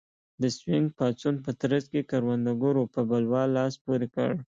د 0.41 0.43
سوینګ 0.57 0.87
پاڅون 0.97 1.35
په 1.45 1.51
ترڅ 1.61 1.83
کې 1.91 2.07
کروندګرو 2.11 2.83
په 2.93 3.01
بلوا 3.09 3.43
لاس 3.55 3.73
پورې 3.85 4.07
کړ. 4.15 4.31